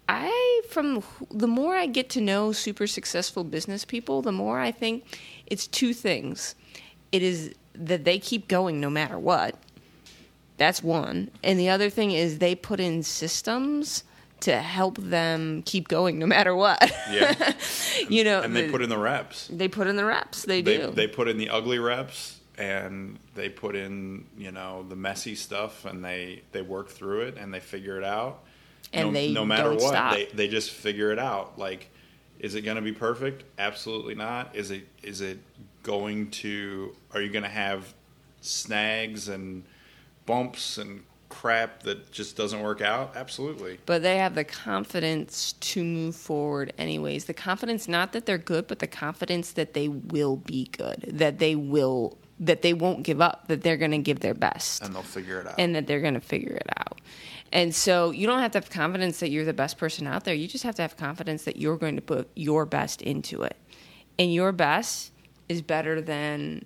I, 0.08 0.62
from 0.70 1.02
the 1.30 1.48
more 1.48 1.74
I 1.74 1.86
get 1.86 2.08
to 2.10 2.20
know 2.20 2.52
super 2.52 2.86
successful 2.86 3.42
business 3.44 3.84
people, 3.84 4.22
the 4.22 4.32
more 4.32 4.60
I 4.60 4.70
think 4.70 5.04
it's 5.46 5.66
two 5.66 5.92
things. 5.92 6.54
It 7.12 7.22
is 7.22 7.54
that 7.78 8.04
they 8.04 8.18
keep 8.18 8.48
going 8.48 8.80
no 8.80 8.90
matter 8.90 9.18
what. 9.18 9.56
That's 10.56 10.82
one. 10.82 11.30
And 11.44 11.58
the 11.58 11.68
other 11.68 11.90
thing 11.90 12.12
is 12.12 12.38
they 12.38 12.54
put 12.54 12.80
in 12.80 13.02
systems 13.02 14.04
to 14.40 14.56
help 14.60 14.96
them 14.98 15.62
keep 15.64 15.88
going 15.88 16.18
no 16.18 16.26
matter 16.26 16.54
what. 16.54 16.80
Yeah, 17.10 17.52
you 18.08 18.24
know, 18.24 18.40
and 18.42 18.54
they 18.56 18.66
the- 18.66 18.72
put 18.72 18.82
in 18.82 18.88
the 18.88 18.98
reps. 18.98 19.48
they 19.48 19.68
put 19.68 19.86
in 19.86 19.96
the 19.96 20.04
reps. 20.04 20.42
They, 20.44 20.62
They 20.62 20.78
do. 20.78 20.90
they 20.90 21.06
put 21.06 21.28
in 21.28 21.36
the 21.38 21.50
ugly 21.50 21.78
reps, 21.78 22.38
and 22.58 23.18
they 23.34 23.48
put 23.48 23.76
in 23.76 24.26
you 24.38 24.50
know 24.52 24.84
the 24.88 24.96
messy 24.96 25.34
stuff, 25.34 25.84
and 25.84 26.04
they 26.04 26.42
they 26.52 26.62
work 26.62 26.88
through 26.88 27.22
it 27.22 27.36
and 27.38 27.52
they 27.52 27.60
figure 27.60 27.98
it 27.98 28.04
out. 28.04 28.42
and 28.92 29.08
no, 29.08 29.12
they 29.12 29.32
no 29.32 29.44
matter 29.44 29.70
what, 29.72 29.80
stop. 29.80 30.14
they 30.14 30.26
they 30.32 30.48
just 30.48 30.70
figure 30.70 31.12
it 31.12 31.18
out. 31.18 31.58
Like, 31.58 31.88
is 32.38 32.54
it 32.54 32.62
going 32.62 32.76
to 32.76 32.82
be 32.82 32.92
perfect? 32.92 33.44
Absolutely 33.58 34.14
not. 34.14 34.54
Is 34.56 34.70
it 34.70 34.86
is 35.02 35.20
it 35.22 35.38
going 35.86 36.30
to? 36.42 36.94
Are 37.14 37.20
you 37.22 37.30
going 37.30 37.44
to 37.44 37.48
have 37.48 37.94
snags 38.40 39.28
and 39.28 39.62
bumps 40.26 40.78
and 40.78 41.02
crap 41.28 41.82
that 41.84 42.10
just 42.12 42.36
doesn't 42.36 42.60
work 42.62 42.80
out? 42.80 43.16
Absolutely. 43.16 43.78
but 43.86 44.02
they 44.02 44.16
have 44.18 44.34
the 44.34 44.44
confidence 44.44 45.52
to 45.54 45.82
move 45.84 46.14
forward 46.14 46.72
anyways 46.78 47.24
the 47.24 47.34
confidence 47.34 47.88
not 47.88 48.12
that 48.12 48.26
they're 48.26 48.38
good 48.38 48.66
but 48.68 48.78
the 48.78 48.86
confidence 48.86 49.52
that 49.52 49.74
they 49.74 49.88
will 49.88 50.36
be 50.36 50.68
good 50.78 51.04
that 51.12 51.38
they 51.40 51.56
will 51.56 52.16
that 52.38 52.62
they 52.62 52.72
won't 52.72 53.02
give 53.02 53.20
up 53.20 53.48
that 53.48 53.62
they're 53.62 53.76
going 53.76 53.90
to 53.90 53.98
give 53.98 54.20
their 54.20 54.34
best 54.34 54.82
And 54.84 54.94
they'll 54.94 55.02
figure 55.02 55.40
it 55.40 55.46
out. 55.48 55.54
and 55.58 55.74
that 55.74 55.86
they're 55.88 56.00
going 56.00 56.14
to 56.14 56.20
figure 56.20 56.54
it 56.54 56.68
out 56.78 57.00
and 57.52 57.74
so 57.74 58.10
you 58.12 58.26
don't 58.28 58.38
have 58.40 58.52
to 58.52 58.58
have 58.58 58.70
confidence 58.70 59.18
that 59.20 59.30
you're 59.30 59.44
the 59.44 59.52
best 59.52 59.78
person 59.78 60.06
out 60.06 60.24
there 60.24 60.34
you 60.34 60.46
just 60.46 60.64
have 60.64 60.76
to 60.76 60.82
have 60.82 60.96
confidence 60.96 61.42
that 61.44 61.56
you're 61.56 61.76
going 61.76 61.96
to 61.96 62.02
put 62.02 62.28
your 62.36 62.64
best 62.66 63.02
into 63.02 63.42
it 63.42 63.56
and 64.18 64.32
your 64.32 64.52
best 64.52 65.10
is 65.48 65.62
better 65.62 66.00
than 66.00 66.64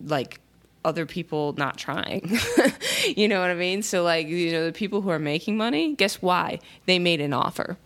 like 0.00 0.40
other 0.84 1.06
people 1.06 1.54
not 1.58 1.76
trying. 1.76 2.38
you 3.16 3.28
know 3.28 3.40
what 3.40 3.50
I 3.50 3.54
mean? 3.54 3.82
So 3.82 4.02
like, 4.02 4.26
you 4.26 4.52
know, 4.52 4.64
the 4.66 4.72
people 4.72 5.02
who 5.02 5.10
are 5.10 5.18
making 5.18 5.56
money, 5.56 5.94
guess 5.94 6.22
why? 6.22 6.60
They 6.86 6.98
made 6.98 7.20
an 7.20 7.32
offer. 7.32 7.76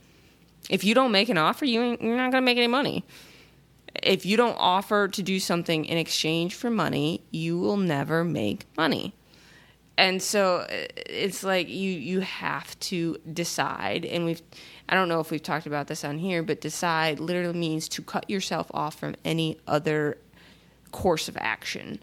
If 0.70 0.84
you 0.84 0.94
don't 0.94 1.12
make 1.12 1.28
an 1.28 1.38
offer, 1.38 1.64
you 1.64 1.96
you're 2.00 2.16
not 2.16 2.30
going 2.30 2.42
to 2.42 2.46
make 2.46 2.58
any 2.58 2.68
money. 2.68 3.04
If 4.02 4.24
you 4.24 4.36
don't 4.36 4.56
offer 4.58 5.08
to 5.08 5.22
do 5.22 5.38
something 5.40 5.84
in 5.84 5.98
exchange 5.98 6.54
for 6.54 6.70
money, 6.70 7.22
you 7.30 7.58
will 7.58 7.76
never 7.76 8.24
make 8.24 8.64
money. 8.76 9.14
And 9.98 10.22
so 10.22 10.58
uh, 10.58 10.86
it's 10.96 11.44
like 11.44 11.68
you 11.68 11.90
you 11.90 12.20
have 12.20 12.78
to 12.80 13.18
decide 13.32 14.04
and 14.04 14.24
we've 14.24 14.42
I 14.88 14.94
don't 14.94 15.08
know 15.08 15.20
if 15.20 15.30
we've 15.30 15.42
talked 15.42 15.66
about 15.66 15.86
this 15.86 16.04
on 16.04 16.18
here, 16.18 16.42
but 16.42 16.60
decide 16.60 17.20
literally 17.20 17.58
means 17.58 17.88
to 17.90 18.02
cut 18.02 18.28
yourself 18.28 18.70
off 18.74 18.98
from 18.98 19.14
any 19.24 19.58
other 19.66 20.18
course 20.90 21.28
of 21.28 21.36
action. 21.38 22.00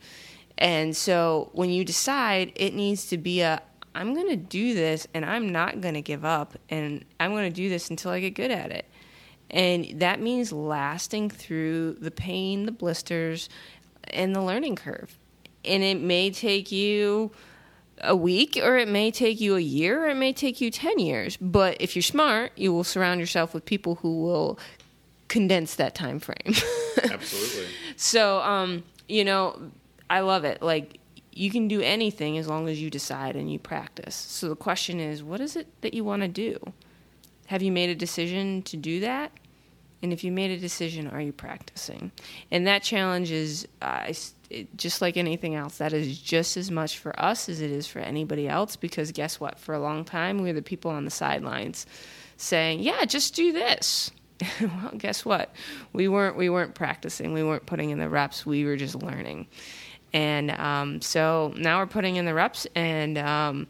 And 0.58 0.96
so 0.96 1.50
when 1.54 1.70
you 1.70 1.86
decide, 1.86 2.52
it 2.56 2.74
needs 2.74 3.08
to 3.10 3.18
be 3.18 3.42
a 3.42 3.62
I'm 3.96 4.14
going 4.14 4.30
to 4.30 4.36
do 4.36 4.74
this 4.76 5.08
and 5.14 5.26
I'm 5.26 5.50
not 5.50 5.82
going 5.82 5.96
to 5.96 6.02
give 6.02 6.24
up 6.24 6.58
and 6.70 7.04
I'm 7.20 7.32
going 7.32 7.52
to 7.52 7.56
do 7.56 7.70
this 7.70 7.90
until 7.90 8.12
I 8.12 8.20
get 8.20 8.36
good 8.36 8.52
at 8.52 8.72
it. 8.72 8.86
And 9.50 10.00
that 10.00 10.22
means 10.22 10.52
lasting 10.52 11.32
through 11.32 11.94
the 11.94 12.12
pain, 12.12 12.66
the 12.66 12.72
blisters, 12.72 13.50
and 14.06 14.36
the 14.36 14.42
learning 14.42 14.76
curve. 14.76 15.18
And 15.66 15.82
it 15.84 16.00
may 16.00 16.30
take 16.30 16.72
you 16.72 17.32
a 18.02 18.16
week 18.16 18.58
or 18.62 18.78
it 18.78 18.88
may 18.88 19.12
take 19.12 19.40
you 19.40 19.56
a 19.56 19.62
year 19.62 20.06
or 20.06 20.10
it 20.10 20.16
may 20.16 20.34
take 20.34 20.62
you 20.62 20.72
10 20.72 21.00
years. 21.00 21.38
But 21.38 21.78
if 21.80 21.96
you're 21.96 22.04
smart, 22.04 22.52
you 22.56 22.74
will 22.74 22.84
surround 22.84 23.20
yourself 23.20 23.54
with 23.54 23.66
people 23.66 23.96
who 23.96 24.22
will 24.22 24.60
condense 25.28 25.76
that 25.76 25.96
time 25.96 26.20
frame. 26.20 26.38
Absolutely. 27.04 27.66
So, 27.96 28.40
um, 28.42 28.84
you 29.08 29.24
know, 29.24 29.72
I 30.10 30.22
love 30.22 30.44
it. 30.44 30.62
Like 30.62 31.00
you 31.32 31.52
can 31.52 31.68
do 31.68 31.82
anything 31.82 32.38
as 32.38 32.48
long 32.48 32.68
as 32.68 32.82
you 32.82 32.90
decide 32.90 33.36
and 33.36 33.52
you 33.52 33.60
practice. 33.60 34.16
So 34.16 34.50
the 34.50 34.56
question 34.56 35.00
is, 35.00 35.24
what 35.24 35.40
is 35.40 35.56
it 35.56 35.68
that 35.82 35.94
you 35.94 36.04
want 36.04 36.22
to 36.24 36.28
do? 36.28 36.58
Have 37.48 37.62
you 37.62 37.72
made 37.72 37.90
a 37.90 37.96
decision 37.96 38.62
to 38.64 38.78
do 38.78 39.00
that? 39.00 39.32
And 40.02 40.14
if 40.14 40.24
you 40.24 40.32
made 40.32 40.52
a 40.52 40.58
decision, 40.58 41.08
are 41.08 41.22
you 41.22 41.34
practicing? 41.34 42.12
And 42.52 42.66
that 42.68 42.84
challenge 42.84 43.32
is 43.32 43.68
uh, 43.82 44.14
it, 44.50 44.76
just 44.78 45.02
like 45.02 45.18
anything 45.18 45.56
else. 45.56 45.78
That 45.78 45.94
is 45.94 46.20
just 46.20 46.56
as 46.58 46.72
much 46.72 46.98
for 46.98 47.20
us 47.20 47.50
as 47.50 47.62
it 47.62 47.72
is 47.72 47.86
for 47.88 48.00
anybody 48.00 48.48
else. 48.48 48.76
Because 48.76 49.12
guess 49.12 49.40
what? 49.40 49.60
For 49.60 49.74
a 49.76 49.80
long 49.80 50.06
time, 50.06 50.38
we 50.38 50.50
were 50.50 50.54
the 50.54 50.62
people 50.62 50.92
on 50.92 51.06
the 51.06 51.12
sidelines 51.12 51.86
saying, 52.38 52.80
"Yeah, 52.80 53.04
just 53.06 53.36
do 53.36 53.52
this." 53.52 54.12
well, 54.62 54.92
guess 54.98 55.26
what? 55.26 55.54
We 55.92 56.08
weren't 56.08 56.38
we 56.38 56.50
weren't 56.50 56.76
practicing. 56.76 57.34
We 57.34 57.44
weren't 57.44 57.66
putting 57.66 57.90
in 57.90 58.00
the 58.00 58.10
reps. 58.10 58.46
We 58.46 58.66
were 58.66 58.78
just 58.78 58.96
learning. 58.96 59.48
And 60.12 60.52
um, 60.52 61.02
so 61.02 61.54
now 61.56 61.80
we're 61.80 61.88
putting 61.88 62.16
in 62.16 62.26
the 62.26 62.34
reps, 62.34 62.66
and 62.74 63.18
um, 63.18 63.68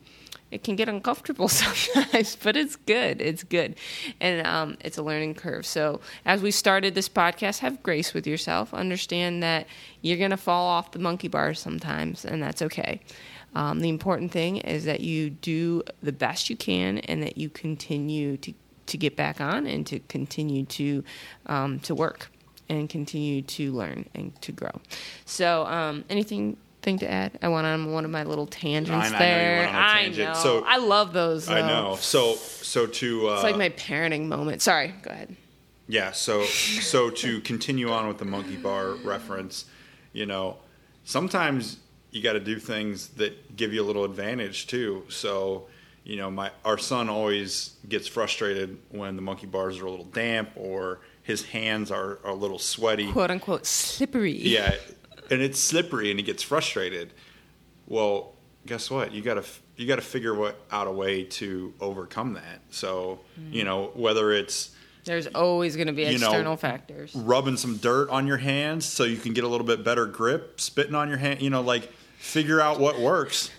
it 0.52 0.64
can 0.64 0.76
get 0.76 0.90
uncomfortable 0.90 1.48
sometimes, 1.48 2.36
but 2.36 2.58
it's 2.58 2.76
good. 2.76 3.22
It's 3.22 3.44
good, 3.44 3.76
and 4.20 4.46
um, 4.46 4.78
it's 4.82 4.98
a 4.98 5.04
learning 5.04 5.36
curve. 5.36 5.66
So 5.66 6.02
as 6.26 6.42
we 6.42 6.52
started 6.52 6.96
this 6.96 7.10
podcast, 7.10 7.60
have 7.60 7.82
grace 7.84 8.14
with 8.14 8.26
yourself. 8.26 8.74
Understand 8.74 9.44
that 9.44 9.68
you're 10.02 10.18
gonna 10.18 10.38
fall 10.38 10.68
off 10.68 10.92
the 10.92 11.00
monkey 11.00 11.28
bars 11.28 11.60
sometimes, 11.60 12.26
and 12.26 12.42
that's 12.42 12.62
okay. 12.62 13.02
Um, 13.56 13.80
the 13.80 13.90
important 13.90 14.32
thing 14.32 14.58
is 14.58 14.86
that 14.86 15.00
you 15.02 15.32
do 15.32 15.84
the 16.04 16.12
best 16.12 16.50
you 16.50 16.56
can, 16.56 17.00
and 17.00 17.24
that 17.24 17.38
you 17.38 17.50
continue 17.50 18.38
to 18.38 18.54
to 18.88 18.98
get 18.98 19.16
back 19.16 19.40
on 19.40 19.68
and 19.68 19.86
to 19.86 20.00
continue 20.00 20.66
to 20.66 21.04
um, 21.46 21.80
to 21.82 21.94
work 21.94 22.32
and 22.70 22.90
continue 22.90 23.42
to 23.42 23.72
learn 23.72 24.08
and 24.14 24.40
to 24.42 24.52
grow. 24.52 24.82
So, 25.26 25.66
um, 25.66 26.06
anything 26.10 26.58
thing 26.82 27.00
to 27.00 27.10
add? 27.10 27.38
I 27.42 27.48
went 27.50 27.66
on 27.68 27.92
one 27.92 28.06
of 28.06 28.12
my 28.12 28.24
little 28.24 28.48
tangents 28.48 29.08
I 29.08 29.12
know 29.12 29.18
there. 29.20 29.68
on 29.68 29.76
a 29.76 29.78
tangent. 29.78 30.30
I 30.30 30.34
know. 30.34 30.40
So- 30.40 30.64
I 30.66 30.78
love 30.78 31.14
those. 31.14 31.50
I 31.50 31.62
know. 31.62 31.98
So 32.00 32.36
so 32.36 32.86
to 32.86 33.30
uh, 33.30 33.34
It's 33.36 33.44
like 33.44 33.58
my 33.58 33.70
parenting 33.70 34.28
moment. 34.28 34.62
Sorry. 34.62 34.94
Go 35.02 35.12
ahead. 35.12 35.36
Yeah, 35.88 36.12
so 36.12 36.44
so 36.46 37.10
to 37.10 37.42
continue 37.42 37.90
on 37.90 38.08
with 38.08 38.20
the 38.20 38.26
monkey 38.26 38.58
bar 38.58 38.92
reference, 39.04 39.66
you 40.14 40.28
know, 40.28 40.58
sometimes 41.04 41.78
you 42.12 42.22
got 42.22 42.34
to 42.34 42.40
do 42.40 42.60
things 42.60 43.10
that 43.10 43.56
give 43.56 43.74
you 43.74 43.82
a 43.84 43.86
little 43.88 44.04
advantage 44.04 44.68
too. 44.68 45.04
So, 45.10 45.68
you 46.04 46.16
know, 46.16 46.30
my 46.30 46.52
our 46.64 46.78
son 46.78 47.10
always 47.10 47.76
gets 47.88 48.08
frustrated 48.08 48.78
when 48.90 49.16
the 49.16 49.22
monkey 49.24 49.48
bars 49.48 49.80
are 49.80 49.86
a 49.88 49.90
little 49.90 50.06
damp 50.06 50.52
or 50.56 51.00
his 51.24 51.44
hands 51.46 51.90
are, 51.92 52.20
are 52.24 52.32
a 52.32 52.36
little 52.36 52.60
sweaty. 52.60 53.12
Quote 53.12 53.32
unquote 53.32 53.66
slippery. 53.66 54.38
Yeah, 54.38 54.76
and 55.32 55.42
it's 55.42 55.60
slippery, 55.60 56.10
and 56.12 56.20
he 56.20 56.26
gets 56.26 56.44
frustrated. 56.44 57.14
Well, 57.88 58.34
guess 58.66 58.90
what? 58.92 59.12
You 59.12 59.22
gotta 59.22 59.44
you 59.76 59.88
gotta 59.88 60.02
figure 60.02 60.34
what 60.34 60.60
out 60.72 60.88
a 60.88 60.92
way 60.92 61.24
to 61.24 61.74
overcome 61.80 62.34
that. 62.34 62.62
So, 62.70 63.20
mm. 63.40 63.54
you 63.54 63.64
know, 63.64 63.92
whether 63.96 64.32
it's 64.32 64.72
There's 65.06 65.28
always 65.28 65.76
going 65.76 65.88
to 65.88 65.94
be 65.94 66.04
You 66.04 66.20
know, 66.20 66.28
external 66.28 66.58
factors. 66.58 67.16
rubbing 67.16 67.58
some 67.58 67.78
dirt 67.78 68.10
on 68.10 68.28
your 68.28 68.38
hands 68.38 68.86
so 68.86 69.06
you 69.06 69.18
can 69.18 69.34
get 69.34 69.44
a 69.44 69.48
little 69.48 69.66
bit 69.66 69.84
better 69.84 70.06
grip, 70.06 70.60
spitting 70.60 70.96
on 70.96 71.08
your 71.08 71.18
hand, 71.18 71.42
you 71.42 71.50
know, 71.50 71.62
like 71.62 71.92
figure 72.18 72.60
out 72.62 72.80
what 72.80 73.00
works. 73.00 73.50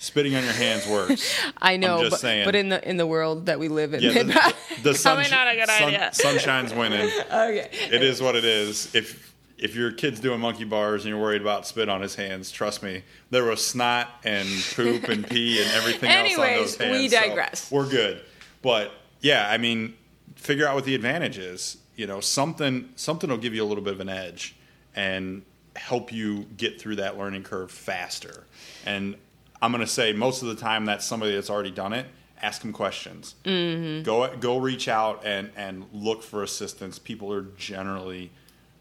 Spitting 0.00 0.36
on 0.36 0.44
your 0.44 0.52
hands 0.52 0.86
works. 0.86 1.36
I 1.58 1.76
know, 1.76 2.08
but, 2.08 2.22
but 2.22 2.54
in 2.54 2.68
the 2.68 2.88
in 2.88 2.98
the 2.98 3.06
world 3.06 3.46
that 3.46 3.58
we 3.58 3.66
live 3.66 3.94
in, 3.94 4.00
Yeah, 4.00 4.12
the, 4.12 4.24
the, 4.24 4.54
the 4.82 4.94
sunsh- 4.94 5.28
not 5.28 5.48
a 5.48 5.56
good 5.56 5.68
sun- 5.68 5.82
idea. 5.88 6.10
sunshine's 6.12 6.72
winning. 6.72 7.10
okay. 7.26 7.68
It 7.90 8.04
is 8.04 8.22
what 8.22 8.36
it 8.36 8.44
is. 8.44 8.94
If 8.94 9.27
if 9.58 9.74
your 9.74 9.90
kid's 9.92 10.20
doing 10.20 10.40
monkey 10.40 10.64
bars 10.64 11.04
and 11.04 11.10
you're 11.10 11.20
worried 11.20 11.42
about 11.42 11.66
spit 11.66 11.88
on 11.88 12.00
his 12.00 12.14
hands, 12.14 12.50
trust 12.50 12.82
me, 12.82 13.02
there 13.30 13.44
was 13.44 13.64
snot 13.64 14.08
and 14.24 14.48
poop 14.74 15.08
and 15.08 15.28
pee 15.28 15.60
and 15.60 15.70
everything 15.72 16.10
else 16.10 16.38
on 16.38 16.46
those 16.46 16.76
hands. 16.76 16.98
we 16.98 17.08
so 17.08 17.20
digress. 17.20 17.70
we're 17.70 17.88
good. 17.88 18.22
But 18.62 18.92
yeah, 19.20 19.48
I 19.50 19.58
mean, 19.58 19.94
figure 20.36 20.66
out 20.66 20.74
what 20.74 20.84
the 20.84 20.94
advantage 20.94 21.38
is. 21.38 21.78
You 21.96 22.06
know, 22.06 22.20
something 22.20 22.90
something 22.94 23.28
will 23.28 23.38
give 23.38 23.54
you 23.54 23.64
a 23.64 23.66
little 23.66 23.82
bit 23.82 23.94
of 23.94 24.00
an 24.00 24.08
edge 24.08 24.54
and 24.94 25.42
help 25.74 26.12
you 26.12 26.46
get 26.56 26.80
through 26.80 26.96
that 26.96 27.18
learning 27.18 27.42
curve 27.42 27.70
faster. 27.70 28.44
And 28.86 29.16
I'm 29.60 29.72
going 29.72 29.84
to 29.84 29.90
say 29.90 30.12
most 30.12 30.42
of 30.42 30.48
the 30.48 30.54
time 30.54 30.84
that's 30.84 31.04
somebody 31.04 31.34
that's 31.34 31.50
already 31.50 31.70
done 31.72 31.92
it. 31.92 32.06
Ask 32.40 32.62
them 32.62 32.72
questions. 32.72 33.34
Mm-hmm. 33.44 34.04
Go 34.04 34.36
go 34.36 34.58
reach 34.58 34.86
out 34.86 35.24
and 35.24 35.50
and 35.56 35.86
look 35.92 36.22
for 36.22 36.44
assistance. 36.44 37.00
People 37.00 37.32
are 37.32 37.46
generally 37.56 38.30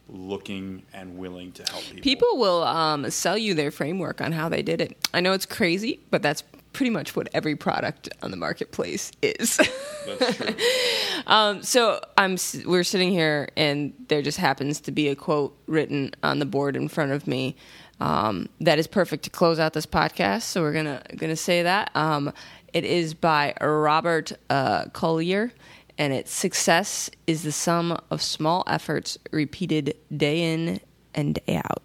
looking 0.10 0.84
and 0.94 1.18
willing 1.18 1.52
to 1.54 1.64
help 1.70 1.84
people. 1.84 2.02
People 2.02 2.38
will 2.38 2.64
um, 2.64 3.10
sell 3.10 3.38
you 3.38 3.54
their 3.54 3.72
framework 3.72 4.22
on 4.22 4.32
how 4.32 4.50
they 4.50 4.62
did 4.62 4.82
it. 4.82 4.98
I 5.14 5.20
know 5.20 5.34
it's 5.34 5.46
crazy, 5.46 6.00
but 6.10 6.22
that's 6.22 6.44
pretty 6.74 6.90
much 6.92 7.16
what 7.16 7.28
every 7.34 7.56
product 7.56 8.08
on 8.22 8.32
the 8.32 8.38
marketplace 8.38 9.12
is. 9.22 9.58
That's 10.06 10.38
true. 10.38 10.56
um, 11.28 11.64
so 11.64 12.00
I'm 12.18 12.38
we're 12.66 12.84
sitting 12.84 13.12
here, 13.12 13.50
and 13.58 13.94
there 14.08 14.22
just 14.22 14.38
happens 14.38 14.80
to 14.82 14.92
be 14.92 15.08
a 15.10 15.16
quote 15.16 15.58
written 15.68 16.12
on 16.24 16.40
the 16.40 16.46
board 16.46 16.76
in 16.76 16.88
front 16.88 17.12
of 17.12 17.28
me. 17.28 17.56
Um, 18.00 18.48
that 18.62 18.78
is 18.78 18.86
perfect 18.86 19.24
to 19.24 19.32
close 19.32 19.58
out 19.58 19.74
this 19.74 19.88
podcast. 19.88 20.44
So 20.44 20.62
we're 20.62 20.74
gonna 20.74 21.02
gonna 21.16 21.36
say 21.36 21.64
that. 21.64 21.90
Um, 21.96 22.32
it 22.74 22.86
is 22.86 23.14
by 23.14 23.56
Robert 23.60 24.34
uh, 24.50 24.86
Collier, 24.90 25.52
and 25.98 26.14
it's 26.14 26.32
success 26.32 27.10
is 27.26 27.44
the 27.44 27.52
sum 27.52 27.98
of 28.12 28.22
small 28.22 28.64
efforts 28.68 29.18
repeated 29.32 29.96
day 30.16 30.54
in 30.54 30.80
and 31.14 31.36
day 31.46 31.56
out. 31.58 31.84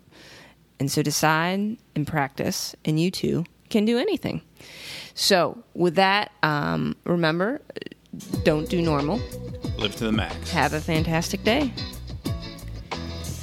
And 0.79 0.91
so 0.91 1.03
decide 1.03 1.77
and 1.95 2.07
practice, 2.07 2.75
and 2.85 2.99
you 2.99 3.11
too 3.11 3.45
can 3.71 3.85
do 3.85 3.99
anything. 3.99 4.43
So, 5.15 5.63
with 5.75 5.95
that, 5.95 6.33
um, 6.43 6.97
remember 7.05 7.61
don't 8.45 8.69
do 8.69 8.83
normal. 8.83 9.21
Live 9.79 9.97
to 9.97 10.05
the 10.05 10.13
max. 10.13 10.51
Have 10.51 10.75
a 10.75 10.81
fantastic 10.81 11.45
day. 11.45 11.73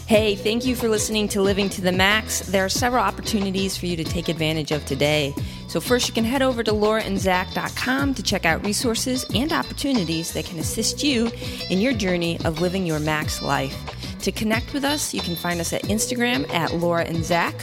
Hey, 0.06 0.36
thank 0.36 0.66
you 0.66 0.76
for 0.76 0.90
listening 0.90 1.28
to 1.30 1.42
Living 1.42 1.70
to 1.70 1.82
the 1.82 1.92
Max. 1.92 2.40
There 2.40 2.66
are 2.66 2.70
several 2.70 3.04
opportunities 3.04 3.78
for 3.78 3.86
you 3.86 3.96
to 3.96 4.04
take 4.04 4.28
advantage 4.28 4.72
of 4.72 4.86
today. 4.86 5.36
So, 5.70 5.80
first, 5.80 6.08
you 6.08 6.16
can 6.16 6.24
head 6.24 6.42
over 6.42 6.64
to 6.64 6.72
lauraandzach.com 6.72 8.16
to 8.16 8.24
check 8.24 8.44
out 8.44 8.66
resources 8.66 9.24
and 9.36 9.54
opportunities 9.54 10.34
that 10.34 10.46
can 10.46 10.58
assist 10.58 11.04
you 11.04 11.30
in 11.70 11.80
your 11.80 11.94
journey 11.94 12.40
of 12.44 12.60
living 12.60 12.88
your 12.88 13.00
max 13.00 13.44
life. 13.44 13.78
To 14.22 14.32
connect 14.32 14.74
with 14.74 14.84
us, 14.84 15.14
you 15.14 15.22
can 15.22 15.36
find 15.36 15.62
us 15.62 15.72
at 15.72 15.84
Instagram 15.84 16.52
at 16.52 16.74
Laura 16.74 17.04
and 17.04 17.24
Zach, 17.24 17.54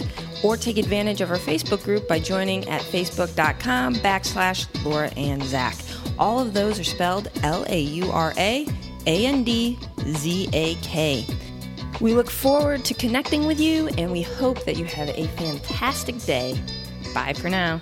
or 0.44 0.56
take 0.56 0.78
advantage 0.78 1.20
of 1.20 1.32
our 1.32 1.36
Facebook 1.36 1.82
group 1.82 2.06
by 2.06 2.20
joining 2.20 2.68
at 2.68 2.80
facebook.com 2.80 3.96
backslash 3.96 4.68
Laura 4.84 5.10
and 5.16 5.42
Zach. 5.42 5.76
All 6.16 6.38
of 6.38 6.54
those 6.54 6.78
are 6.78 6.84
spelled 6.84 7.28
L 7.42 7.66
A 7.68 7.80
U 7.80 8.12
R 8.12 8.32
A 8.36 8.68
A 9.06 9.26
N 9.26 9.42
D 9.42 9.80
Z 10.10 10.48
A 10.52 10.76
K. 10.76 11.26
We 12.00 12.14
look 12.14 12.30
forward 12.30 12.84
to 12.84 12.94
connecting 12.94 13.46
with 13.46 13.58
you, 13.58 13.88
and 13.98 14.12
we 14.12 14.22
hope 14.22 14.64
that 14.64 14.76
you 14.76 14.84
have 14.84 15.08
a 15.08 15.26
fantastic 15.28 16.22
day. 16.22 16.56
Bye 17.12 17.32
for 17.32 17.48
now. 17.48 17.80